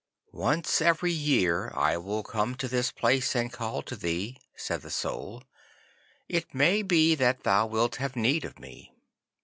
'Once 0.31 0.81
every 0.81 1.11
year 1.11 1.71
I 1.75 1.95
will 1.95 2.23
come 2.23 2.55
to 2.55 2.67
this 2.67 2.91
place, 2.91 3.35
and 3.35 3.53
call 3.53 3.83
to 3.83 3.95
thee,' 3.95 4.39
said 4.55 4.81
the 4.81 4.89
Soul. 4.89 5.43
'It 6.27 6.55
may 6.55 6.81
be 6.81 7.13
that 7.13 7.43
thou 7.43 7.67
wilt 7.67 7.97
have 7.97 8.15
need 8.15 8.43
of 8.43 8.57
me. 8.57 8.95